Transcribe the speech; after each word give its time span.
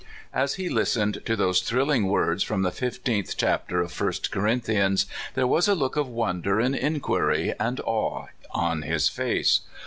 As 0.33 0.55
he 0.55 0.67
listened 0.67 1.21
to 1.25 1.35
those 1.35 1.61
thrilling 1.61 2.07
words 2.07 2.41
from 2.41 2.63
the 2.63 2.71
fifteenth 2.71 3.37
chapter 3.37 3.81
of 3.81 3.91
First 3.91 4.31
Corinthians, 4.31 5.05
there 5.35 5.45
was 5.45 5.67
a 5.67 5.75
look 5.75 5.95
of 5.95 6.07
wonder, 6.07 6.59
and 6.59 6.75
inquiry, 6.75 7.53
and 7.59 7.79
awe 7.81 8.25
on 8.49 8.81
his 8.81 9.09
face. 9.09 9.61